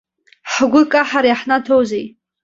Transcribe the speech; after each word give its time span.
Ҳгәы 0.51 0.81
каҳар 0.91 1.25
иаҳнаҭозеи? 1.27 2.05